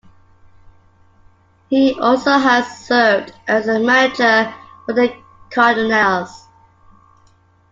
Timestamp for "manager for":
3.79-4.93